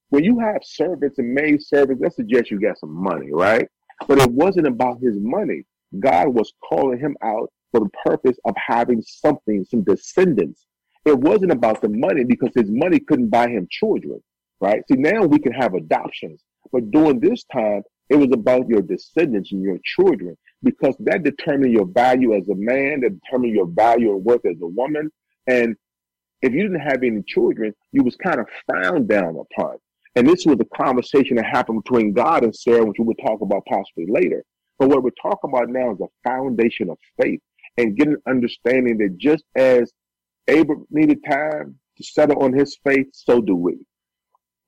[0.10, 3.67] when you have servants and maid servants, that suggests you got some money, right?
[4.08, 5.63] But it wasn't about his money.
[6.00, 10.65] God was calling him out for the purpose of having something, some descendants.
[11.06, 14.21] It wasn't about the money because his money couldn't buy him children,
[14.65, 14.82] right?
[14.91, 19.51] See, now we can have adoptions, but during this time, it was about your descendants
[19.51, 24.12] and your children because that determined your value as a man, that determined your value
[24.12, 25.12] and worth as a woman.
[25.47, 25.75] And
[26.41, 29.78] if you didn't have any children, you was kind of frowned down upon.
[30.15, 33.41] And this was a conversation that happened between God and Sarah, which we will talk
[33.41, 34.43] about possibly later.
[34.80, 37.41] But what we're talking about now is a foundation of faith
[37.78, 39.91] and getting understanding that just as
[40.47, 43.78] Abraham needed time to settle on his faith, so do we.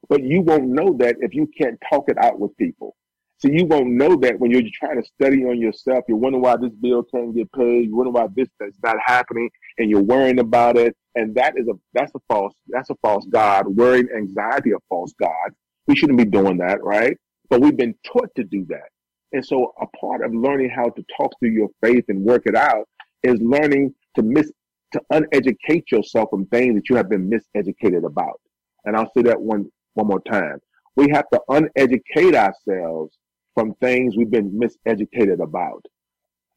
[0.09, 2.95] But you won't know that if you can't talk it out with people.
[3.39, 6.05] So you won't know that when you're trying to study on yourself.
[6.07, 7.87] You're wondering why this bill can't get paid.
[7.87, 10.95] You're wondering why this that's not happening, and you're worrying about it.
[11.13, 13.67] And that is a that's a false that's a false god.
[13.67, 15.51] Worrying, anxiety, a false god.
[15.85, 17.15] We shouldn't be doing that, right?
[17.49, 18.89] But we've been taught to do that.
[19.33, 22.55] And so a part of learning how to talk through your faith and work it
[22.55, 22.87] out
[23.21, 24.51] is learning to miss
[24.93, 28.39] to uneducate yourself from things that you have been miseducated about.
[28.85, 30.59] And I'll say that one one more time.
[30.95, 33.17] We have to uneducate ourselves
[33.55, 35.83] from things we've been miseducated about.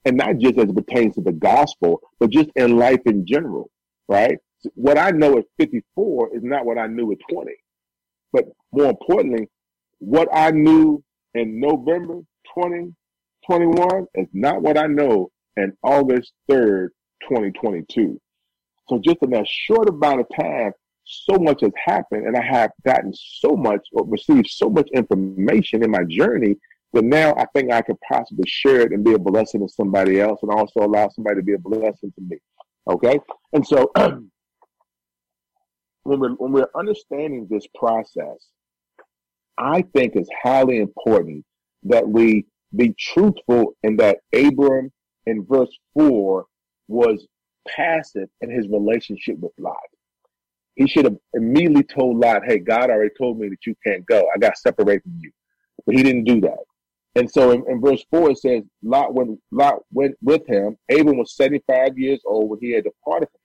[0.05, 3.71] And not just as it pertains to the gospel, but just in life in general,
[4.09, 4.39] right?
[4.75, 7.53] What I know at 54 is not what I knew at 20.
[8.33, 9.49] But more importantly,
[9.99, 11.03] what I knew
[11.35, 12.21] in November
[12.55, 16.89] 2021 is not what I know in August 3rd,
[17.29, 18.21] 2022.
[18.89, 20.73] So just in that short amount of time,
[21.11, 25.83] so much has happened and I have gotten so much or received so much information
[25.83, 26.57] in my journey
[26.93, 30.21] that now I think I could possibly share it and be a blessing to somebody
[30.21, 32.39] else and also allow somebody to be a blessing to me.
[32.89, 33.19] Okay?
[33.53, 33.91] And so
[36.03, 38.49] when we're when we're understanding this process,
[39.59, 41.45] I think it's highly important
[41.85, 44.93] that we be truthful in that Abram
[45.27, 46.47] in verse 4
[46.89, 47.27] was
[47.69, 49.77] passive in his relationship with Lot.
[50.81, 54.27] He should have immediately told Lot, hey, God already told me that you can't go.
[54.35, 55.31] I got separated from you.
[55.85, 56.65] But he didn't do that.
[57.17, 60.79] And so in, in, verse 4, it says, Lot went, Lot went with him.
[60.91, 63.41] Abram was 75 years old when he had departed from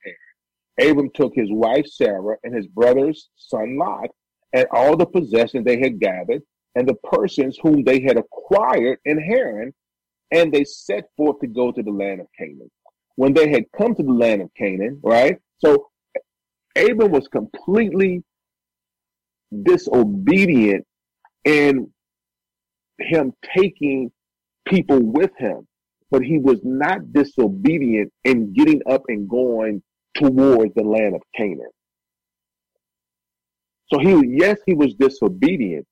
[0.78, 0.90] Haran.
[0.90, 4.08] Abram took his wife Sarah and his brother's son Lot
[4.54, 6.40] and all the possessions they had gathered
[6.74, 9.74] and the persons whom they had acquired in Haran,
[10.30, 12.70] and they set forth to go to the land of Canaan.
[13.16, 15.36] When they had come to the land of Canaan, right?
[15.58, 15.88] So
[16.76, 18.22] Abram was completely
[19.62, 20.84] disobedient
[21.44, 21.90] in
[22.98, 24.10] him taking
[24.66, 25.66] people with him,
[26.10, 29.82] but he was not disobedient in getting up and going
[30.14, 31.70] towards the land of Canaan.
[33.92, 35.86] So he, yes, he was disobedient,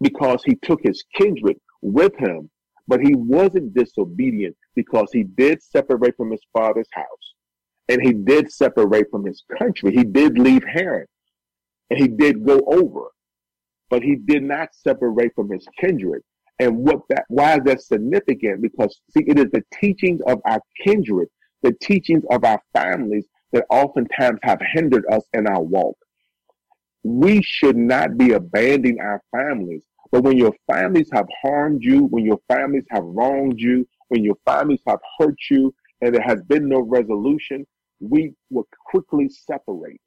[0.00, 2.50] because he took his kindred with him,
[2.86, 7.33] but he wasn't disobedient because he did separate from his father's house
[7.88, 9.92] and he did separate from his country.
[9.92, 11.06] He did leave Haran
[11.90, 13.08] and he did go over,
[13.90, 16.22] but he did not separate from his kindred.
[16.58, 18.62] And what that, why is that significant?
[18.62, 21.28] Because see, it is the teachings of our kindred,
[21.62, 25.96] the teachings of our families that oftentimes have hindered us in our walk
[27.04, 29.84] we should not be abandoning our families.
[30.10, 34.36] But when your families have harmed you, when your families have wronged you, when your
[34.46, 37.66] families have hurt you, and there has been no resolution,
[38.08, 40.00] we will quickly separate.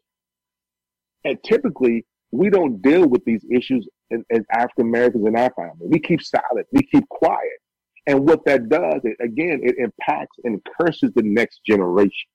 [1.24, 5.88] And typically, we don't deal with these issues as African Americans in our family.
[5.88, 7.60] We keep silent, we keep quiet.
[8.06, 12.30] And what that does, it, again, it impacts and curses the next generation.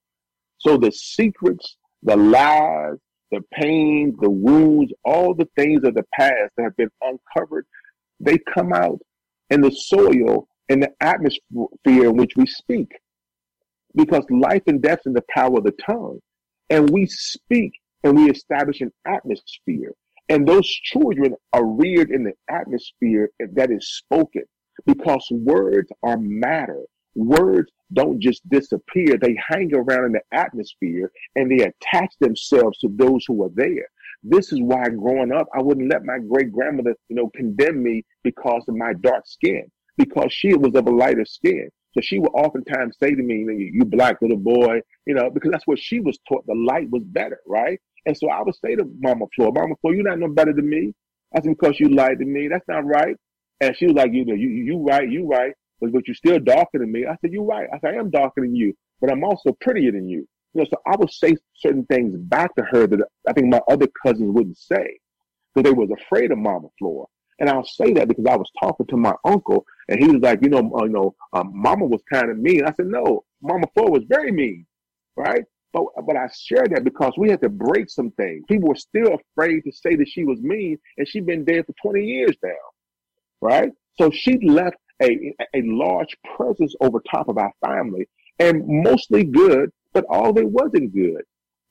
[0.58, 2.98] So the secrets, the lies,
[3.30, 7.66] the pain, the wounds, all the things of the past that have been uncovered,
[8.20, 8.98] they come out
[9.48, 11.40] in the soil, in the atmosphere
[11.86, 12.92] in which we speak.
[13.95, 16.18] Because life and death is in the power of the tongue.
[16.70, 17.72] And we speak
[18.05, 19.93] and we establish an atmosphere.
[20.28, 24.45] And those children are reared in the atmosphere that is spoken
[24.86, 26.82] because words are matter.
[27.14, 29.18] Words don't just disappear.
[29.18, 33.86] They hang around in the atmosphere and they attach themselves to those who are there.
[34.22, 38.05] This is why growing up, I wouldn't let my great grandmother, you know, condemn me
[38.22, 41.68] because of my dark skin, because she was of a lighter skin.
[41.95, 45.66] So she would oftentimes say to me, you black little boy, you know, because that's
[45.66, 46.47] what she was taught.
[46.47, 47.78] The light was better, right?
[48.07, 50.68] And so I would say to Mama Floor, Mama Floor, you're not no better than
[50.68, 50.95] me.
[51.32, 52.49] That's because you lied to me.
[52.49, 53.16] That's not right.
[53.61, 56.40] And she was like, you know, you, you right, you right, but, but you're still
[56.40, 57.07] darker than me.
[57.07, 57.68] I said, you're right.
[57.72, 60.26] I said, I am darker than you, but I'm also prettier than you.
[60.55, 63.61] You know, so I would say certain things back to her that I think my
[63.70, 64.99] other cousins wouldn't say
[65.55, 67.07] because they was afraid of Mama Floor.
[67.38, 70.41] And I'll say that because I was talking to my uncle and he was like,
[70.43, 72.64] you know, uh, you know, um, Mama was kind of mean.
[72.64, 74.66] I said, no, Mama Floor was very mean,
[75.16, 75.45] right?
[75.72, 78.45] But but I share that because we had to break some things.
[78.49, 81.74] People were still afraid to say that she was mean, and she's been dead for
[81.83, 82.51] 20 years now
[83.43, 83.72] right?
[83.99, 88.09] So she left a, a large presence over top of our family
[88.39, 91.22] and mostly good, but all they wasn't good.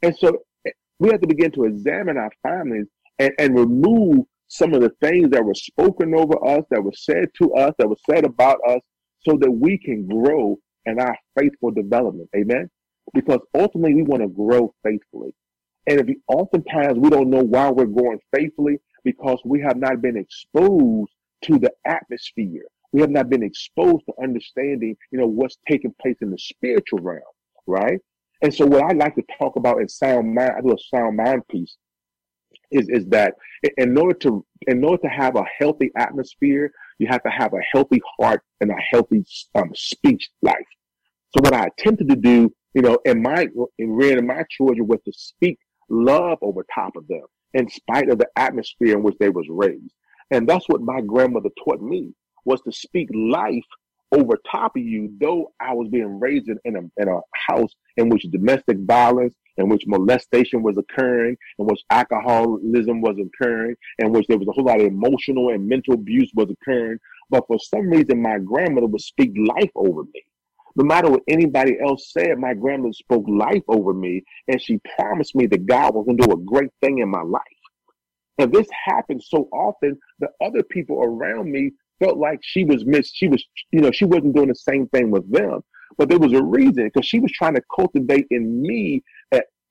[0.03, 2.87] And so eh, we had to begin to examine our families
[3.17, 7.29] and, and remove some of the things that were spoken over us, that were said
[7.41, 8.81] to us, that were said about us,
[9.21, 12.29] so that we can grow in our faithful development.
[12.35, 12.69] Amen.
[13.13, 15.33] Because ultimately we want to grow faithfully.
[15.87, 20.01] And if we, oftentimes we don't know why we're growing faithfully because we have not
[20.01, 21.11] been exposed
[21.45, 22.65] to the atmosphere.
[22.91, 26.99] We have not been exposed to understanding, you know, what's taking place in the spiritual
[26.99, 27.21] realm,
[27.67, 28.01] right?
[28.41, 31.15] And so what I like to talk about in sound mind, I do a sound
[31.15, 31.77] mind piece,
[32.71, 33.35] is, is that
[33.77, 37.61] in order to in order to have a healthy atmosphere, you have to have a
[37.73, 39.23] healthy heart and a healthy
[39.55, 40.55] um, speech life.
[41.29, 43.47] So what I attempted to do, you know, in my
[43.77, 45.57] in rearing my children was to speak
[45.89, 49.93] love over top of them, in spite of the atmosphere in which they was raised.
[50.31, 52.13] And that's what my grandmother taught me
[52.45, 53.65] was to speak life
[54.13, 57.19] over top of you, though I was being raised in, a, in a
[57.49, 63.75] house in which domestic violence, in which molestation was occurring, in which alcoholism was occurring,
[63.99, 66.97] in which there was a whole lot of emotional and mental abuse was occurring.
[67.29, 70.23] But for some reason, my grandmother would speak life over me.
[70.75, 75.35] No matter what anybody else said, my grandmother spoke life over me, and she promised
[75.35, 77.41] me that God was going to do a great thing in my life.
[78.37, 83.15] And this happened so often that other people around me felt like she was missed.
[83.15, 85.61] She was, you know, she wasn't doing the same thing with them.
[85.97, 89.03] But there was a reason because she was trying to cultivate in me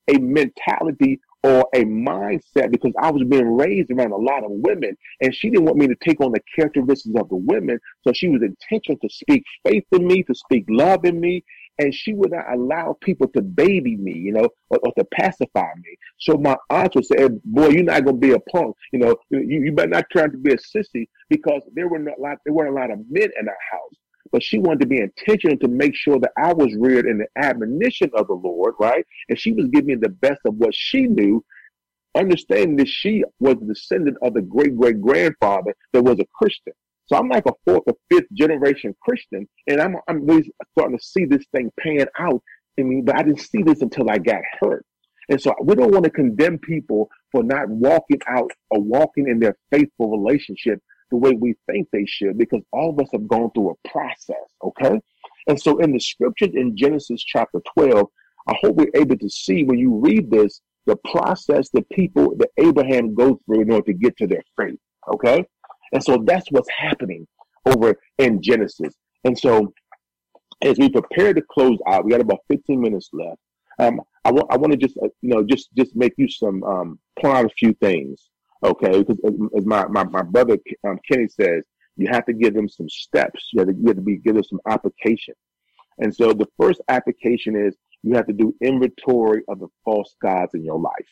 [0.07, 4.95] a, mentality or a mindset because I was being raised around a lot of women
[5.21, 7.79] and she didn't want me to take on the characteristics of the women.
[8.03, 11.43] So she was intentional to speak faith in me, to speak love in me,
[11.79, 15.69] and she would not allow people to baby me, you know, or, or to pacify
[15.83, 15.97] me.
[16.19, 19.15] So my aunt would say, "Boy, you're not gonna be a punk, you know.
[19.29, 22.37] You, you better not try to be a sissy because there were not a lot,
[22.45, 23.95] there weren't a lot of men in our house."
[24.31, 27.27] But she wanted to be intentional to make sure that I was reared in the
[27.35, 29.05] admonition of the Lord, right?
[29.29, 31.43] And she was giving me the best of what she knew,
[32.15, 36.73] understanding that she was a descendant of the great great grandfather that was a Christian.
[37.07, 41.03] So I'm like a fourth or fifth generation Christian, and I'm I'm really starting to
[41.03, 42.41] see this thing pan out
[42.77, 43.01] in me.
[43.01, 44.85] But I didn't see this until I got hurt.
[45.29, 49.39] And so we don't want to condemn people for not walking out or walking in
[49.39, 50.81] their faithful relationship
[51.11, 54.35] the way we think they should, because all of us have gone through a process.
[54.63, 54.99] Okay.
[55.47, 58.07] And so in the scriptures in Genesis chapter 12,
[58.47, 62.49] I hope we're able to see when you read this, the process that people, that
[62.57, 64.79] Abraham go through in order to get to their faith.
[65.13, 65.43] Okay.
[65.93, 67.27] And so that's what's happening
[67.65, 68.93] over in Genesis.
[69.23, 69.73] And so
[70.61, 73.39] as we prepare to close out, we got about 15 minutes left.
[73.79, 76.63] Um, I want I want to just uh, you know just just make you some
[76.63, 78.29] um, point out a few things,
[78.63, 79.03] okay?
[79.03, 79.17] Because
[79.57, 80.57] as my my, my brother
[80.87, 81.63] um, Kenny says,
[81.97, 83.49] you have to give them some steps.
[83.53, 85.35] You have to, you have to be give them some application.
[85.99, 90.53] And so the first application is you have to do inventory of the false gods
[90.53, 91.11] in your life.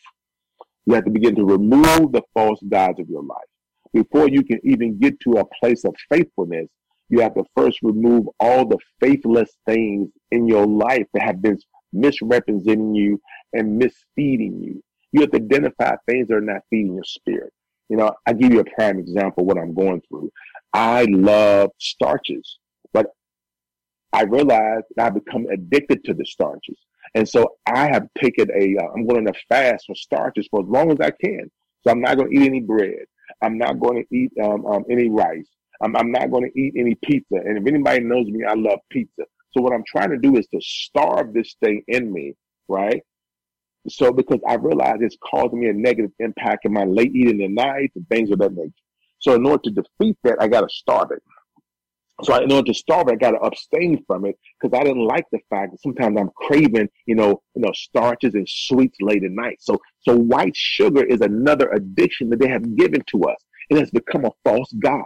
[0.86, 3.46] You have to begin to remove the false gods of your life
[3.92, 6.68] before you can even get to a place of faithfulness,
[7.08, 11.58] you have to first remove all the faithless things in your life that have been
[11.92, 13.20] misrepresenting you
[13.52, 14.82] and misfeeding you.
[15.12, 17.52] You have to identify things that are not feeding your spirit.
[17.88, 20.30] You know, I give you a prime example of what I'm going through.
[20.72, 22.58] I love starches,
[22.92, 23.06] but
[24.12, 26.78] I realized that I become addicted to the starches.
[27.14, 30.68] And so I have taken a, uh, I'm going to fast for starches for as
[30.68, 31.50] long as I can.
[31.82, 33.06] So I'm not going to eat any bread.
[33.42, 35.48] I'm not going to eat um, um, any rice.
[35.82, 37.36] I'm, I'm not going to eat any pizza.
[37.36, 39.22] And if anybody knows me, I love pizza.
[39.52, 42.34] So what I'm trying to do is to starve this thing in me,
[42.68, 43.02] right?
[43.88, 47.50] So because I realized it's causing me a negative impact in my late eating at
[47.50, 48.72] night and things of that nature.
[49.20, 51.22] So in order to defeat that, I got to starve it.
[52.22, 55.06] So in order to starve it, I got to abstain from it because I didn't
[55.06, 59.24] like the fact that sometimes I'm craving, you know, you know, starches and sweets late
[59.24, 59.58] at night.
[59.60, 63.42] So, so white sugar is another addiction that they have given to us.
[63.70, 65.04] It has become a false god,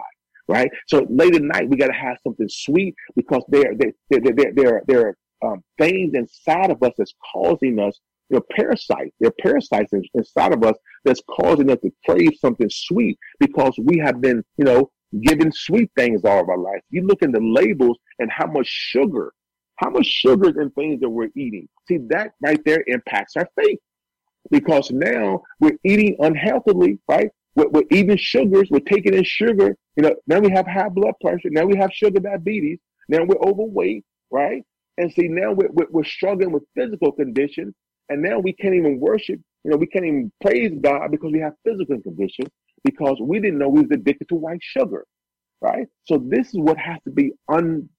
[0.49, 0.69] right?
[0.87, 4.51] So late at night, we got to have something sweet because there, there, there, there,
[4.53, 7.99] there, there are um, things inside of us that's causing us
[8.29, 9.11] you know, parasites.
[9.19, 13.97] There are parasites inside of us that's causing us to crave something sweet because we
[13.99, 14.89] have been, you know,
[15.21, 16.81] given sweet things all of our life.
[16.89, 19.33] You look in the labels and how much sugar,
[19.77, 21.67] how much sugar in things that we're eating.
[21.87, 23.79] See, that right there impacts our faith
[24.51, 27.29] because now we're eating unhealthily, right?
[27.55, 28.69] We're, we're eating sugars.
[28.69, 29.75] We're taking in sugar.
[29.95, 31.49] You know, now we have high blood pressure.
[31.51, 32.79] Now we have sugar diabetes.
[33.07, 34.63] Now we're overweight, right?
[34.97, 37.73] And see, now we're, we're struggling with physical conditions.
[38.09, 39.39] And now we can't even worship.
[39.63, 42.49] You know, we can't even praise God because we have physical conditions
[42.83, 45.05] because we didn't know we was addicted to white sugar,
[45.61, 45.87] right?
[46.03, 47.89] So this is what has to be un,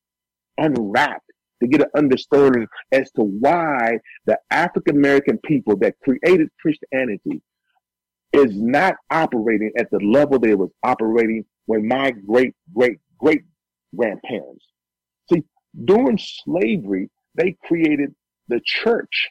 [0.59, 1.31] unwrapped
[1.61, 7.43] to get an understanding as to why the African American people that created Christianity
[8.33, 13.43] is not operating at the level they was operating when my great great great
[13.97, 14.65] grandparents.
[15.33, 15.43] See,
[15.85, 18.15] during slavery, they created
[18.49, 19.29] the church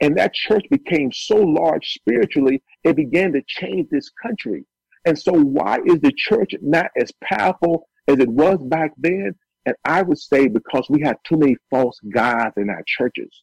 [0.00, 4.64] and that church became so large spiritually, it began to change this country.
[5.04, 9.34] And so, why is the church not as powerful as it was back then?
[9.66, 13.42] And I would say because we have too many false gods in our churches.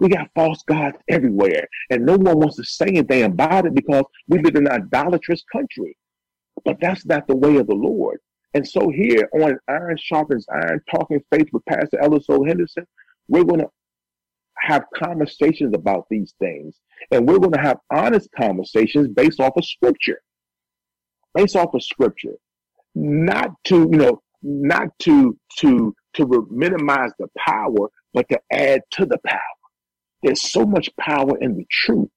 [0.00, 4.04] We got false gods everywhere, and no one wants to say anything about it because
[4.26, 5.96] we live in an idolatrous country.
[6.64, 8.18] But that's not the way of the Lord.
[8.54, 12.44] And so, here on Iron Sharpens Iron, talking faith with Pastor Ellis O.
[12.44, 12.86] Henderson,
[13.28, 13.70] we're going to
[14.58, 16.76] have conversations about these things.
[17.10, 20.20] And we're going to have honest conversations based off of scripture.
[21.34, 22.34] Based off of scripture.
[22.94, 29.06] Not to, you know, not to to to minimize the power, but to add to
[29.06, 29.40] the power.
[30.22, 32.10] There's so much power in the truth.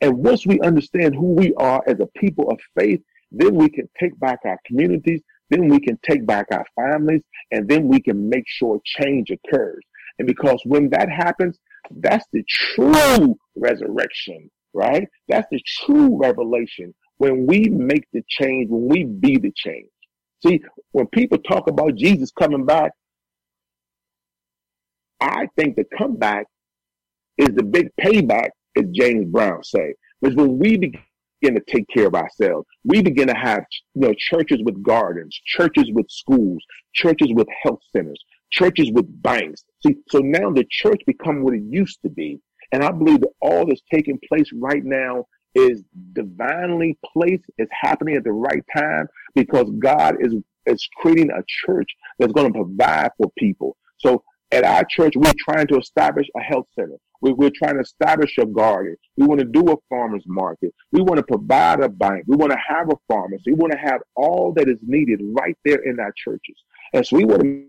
[0.00, 3.88] And once we understand who we are as a people of faith, then we can
[3.98, 8.28] take back our communities, then we can take back our families, and then we can
[8.28, 9.82] make sure change occurs.
[10.18, 11.58] And because when that happens,
[11.90, 15.06] that's the true resurrection, right?
[15.28, 19.86] That's the true revelation when we make the change, when we be the change.
[20.44, 20.60] See,
[20.90, 22.92] when people talk about Jesus coming back,
[25.20, 26.46] I think the comeback
[27.38, 29.94] is the big payback, as James Brown say.
[30.20, 33.64] Because when we begin to take care of ourselves, we begin to have
[33.94, 36.62] you know churches with gardens, churches with schools,
[36.92, 38.22] churches with health centers,
[38.52, 39.64] churches with banks.
[39.84, 42.40] See, so now the church become what it used to be.
[42.70, 45.82] And I believe that all that's taking place right now is
[46.14, 50.34] divinely placed, it's happening at the right time because God is,
[50.66, 51.88] is creating a church
[52.18, 53.76] that's going to provide for people.
[53.98, 56.96] So at our church, we're trying to establish a health center.
[57.20, 58.96] We, we're trying to establish a garden.
[59.16, 60.74] We want to do a farmer's market.
[60.90, 62.24] We want to provide a bank.
[62.26, 63.52] We want to have a pharmacy.
[63.52, 66.56] We want to have all that is needed right there in our churches.
[66.92, 67.66] And so we want to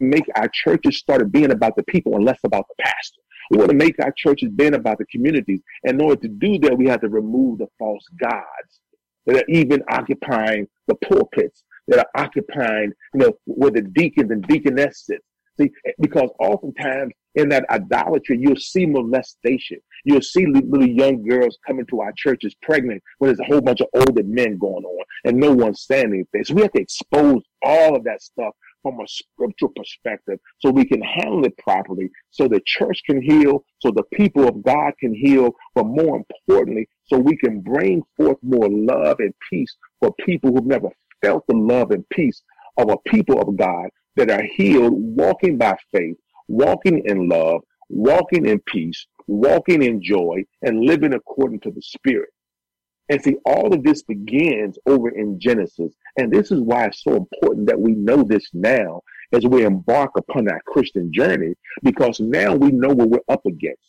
[0.00, 3.20] make our churches started being about the people and less about the pastor.
[3.50, 5.60] We want to make our churches being about the communities.
[5.84, 8.80] And in order to do that, we have to remove the false gods
[9.26, 14.46] that are even occupying the pulpits, that are occupying, you know, where the deacons and
[14.46, 15.20] deaconesses.
[15.58, 15.70] See,
[16.00, 19.78] because oftentimes in that idolatry, you'll see molestation.
[20.04, 23.80] You'll see little young girls coming to our churches pregnant when there's a whole bunch
[23.80, 26.44] of older men going on and no one's standing anything.
[26.44, 28.54] So we have to expose all of that stuff
[28.84, 33.64] from a scriptural perspective so we can handle it properly so the church can heal,
[33.80, 38.38] so the people of God can heal, but more importantly, so we can bring forth
[38.42, 40.90] more love and peace for people who've never
[41.22, 42.42] felt the love and peace
[42.76, 46.18] of a people of God that are healed, walking by faith,
[46.48, 52.28] walking in love, walking in peace, walking in joy, and living according to the Spirit.
[53.08, 55.92] And see, all of this begins over in Genesis.
[56.16, 59.02] And this is why it's so important that we know this now
[59.32, 63.82] as we embark upon our Christian journey, because now we know what we're up against.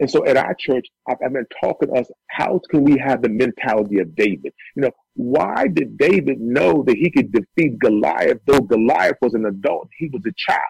[0.00, 3.22] And so at our church, I've, I've been talking to us, how can we have
[3.22, 4.52] the mentality of David?
[4.74, 9.44] You know, why did David know that he could defeat Goliath, though Goliath was an
[9.44, 9.88] adult?
[9.98, 10.60] He was a child.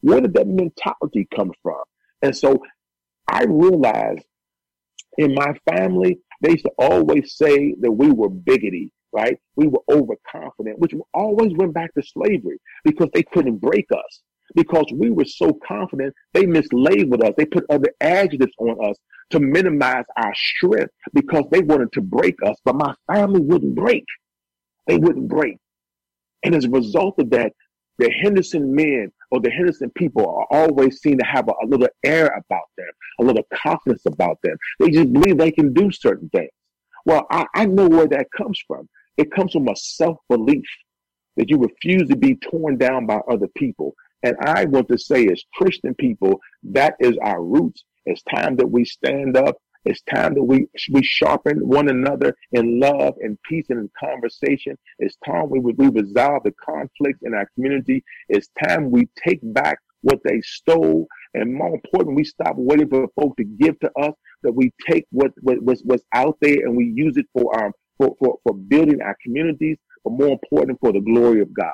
[0.00, 1.82] Where did that mentality come from?
[2.22, 2.62] And so
[3.28, 4.24] I realized
[5.18, 9.38] in my family, they used to always say that we were bigoted, right?
[9.56, 14.22] We were overconfident, which always went back to slavery because they couldn't break us.
[14.54, 17.34] Because we were so confident, they mislabeled us.
[17.36, 18.96] They put other adjectives on us
[19.30, 22.56] to minimize our strength because they wanted to break us.
[22.64, 24.04] But my family wouldn't break.
[24.86, 25.58] They wouldn't break.
[26.44, 27.52] And as a result of that,
[27.98, 31.88] the Henderson men or the Henderson people are always seen to have a, a, little
[32.04, 34.56] air about them, a little confidence about them.
[34.78, 36.50] They just believe they can do certain things.
[37.04, 38.88] Well, I, I know where that comes from.
[39.16, 40.66] It comes from a self belief
[41.36, 43.94] that you refuse to be torn down by other people.
[44.22, 47.84] And I want to say, as Christian people, that is our roots.
[48.06, 49.56] It's time that we stand up
[49.88, 54.76] it's time that we we sharpen one another in love and peace and in conversation.
[54.98, 58.04] It's time we we resolve the conflicts in our community.
[58.28, 63.08] It's time we take back what they stole, and more important, we stop waiting for
[63.18, 64.12] folks to give to us.
[64.42, 67.72] That we take what what was what's out there and we use it for our
[67.96, 71.72] for, for for building our communities, but more important for the glory of God.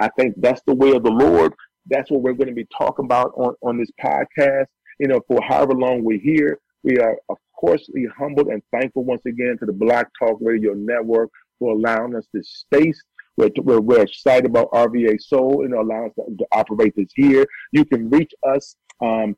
[0.00, 1.52] I think that's the way of the Lord.
[1.90, 4.68] That's what we're going to be talking about on on this podcast.
[4.98, 6.58] You know, for however long we're here.
[6.82, 7.14] We are,
[7.60, 12.26] course, humbled and thankful once again to the Black Talk Radio Network for allowing us
[12.32, 13.00] this space.
[13.36, 17.46] We're, we're, we're excited about RVA Soul and allowing us to, to, operate this here.
[17.72, 19.36] You can reach us um,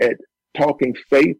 [0.00, 0.16] at
[0.56, 1.36] Talking Faith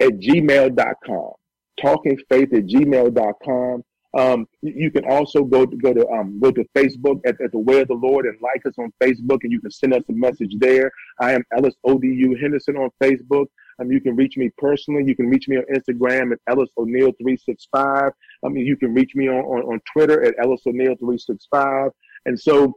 [0.00, 1.32] at gmail.com.
[1.80, 3.82] Talking Faith at gmail.com.
[4.18, 7.58] Um, you can also go to go to um, go to Facebook at, at the
[7.58, 10.12] Way of the Lord and like us on Facebook, and you can send us a
[10.12, 10.90] message there.
[11.20, 13.46] I am Ellis Odu Henderson on Facebook.
[13.80, 15.04] Um, you can reach me personally.
[15.06, 18.12] You can reach me on Instagram at Ellis O'Neill three six five.
[18.44, 21.46] I mean, you can reach me on, on, on Twitter at Ellis O'Neill three six
[21.50, 21.90] five.
[22.26, 22.74] And so,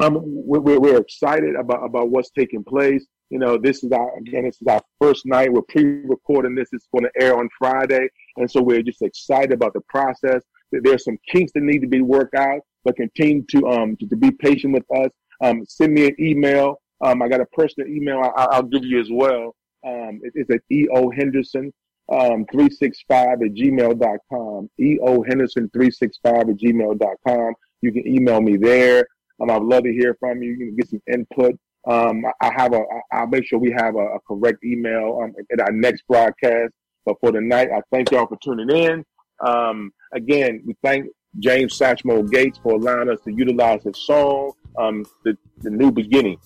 [0.00, 3.04] um, we're, we're excited about about what's taking place.
[3.30, 5.52] You know, this is our again, this is our first night.
[5.52, 6.68] We're pre-recording this.
[6.72, 10.42] It's going to air on Friday, and so we're just excited about the process.
[10.70, 14.16] There's some kinks that need to be worked out, but continue to um to, to
[14.16, 15.10] be patient with us.
[15.42, 16.80] Um, send me an email.
[17.04, 19.54] Um, I got a personal email I, will give you as well.
[19.86, 21.72] Um, it, it's at eo henderson
[22.10, 24.70] um 365 at gmail.com.
[24.80, 27.54] eo henderson 365 at gmail.com.
[27.80, 29.06] You can email me there.
[29.40, 30.52] Um, I'd love to hear from you.
[30.52, 31.56] You can get some input.
[31.88, 35.60] Um, I have a, I'll make sure we have a, a correct email um, at
[35.60, 36.72] our next broadcast.
[37.04, 39.04] But for tonight, I thank y'all for tuning in.
[39.44, 41.06] Um, again, we thank
[41.40, 46.38] James Satchmo Gates for allowing us to utilize his song, um, the, the New Beginning.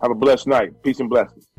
[0.00, 0.82] Have a blessed night.
[0.82, 1.51] Peace and blessings.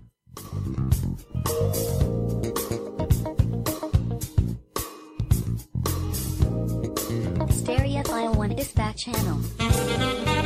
[7.49, 10.42] Stereo File 1 Dispatch Channel.